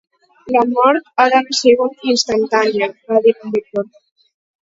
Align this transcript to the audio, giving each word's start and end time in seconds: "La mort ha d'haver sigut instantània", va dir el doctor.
"La 0.53 0.61
mort 0.69 1.11
ha 1.17 1.25
d'haver 1.33 1.57
sigut 1.57 2.09
instantània", 2.13 2.87
va 3.13 3.23
dir 3.27 3.35
el 3.37 3.53
doctor. 3.59 3.87